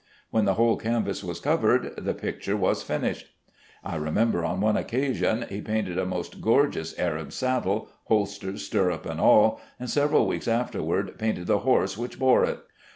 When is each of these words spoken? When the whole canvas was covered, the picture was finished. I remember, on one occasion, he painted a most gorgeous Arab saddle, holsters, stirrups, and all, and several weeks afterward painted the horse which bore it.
When 0.31 0.45
the 0.45 0.55
whole 0.55 0.77
canvas 0.77 1.23
was 1.23 1.39
covered, 1.39 1.93
the 1.95 2.15
picture 2.15 2.57
was 2.57 2.81
finished. 2.81 3.27
I 3.83 3.97
remember, 3.97 4.43
on 4.43 4.59
one 4.59 4.75
occasion, 4.75 5.45
he 5.47 5.61
painted 5.61 5.99
a 5.99 6.07
most 6.07 6.41
gorgeous 6.41 6.97
Arab 6.97 7.31
saddle, 7.31 7.87
holsters, 8.05 8.65
stirrups, 8.65 9.05
and 9.05 9.21
all, 9.21 9.61
and 9.79 9.91
several 9.91 10.25
weeks 10.25 10.47
afterward 10.47 11.19
painted 11.19 11.45
the 11.45 11.59
horse 11.59 11.99
which 11.99 12.17
bore 12.17 12.43
it. 12.45 12.61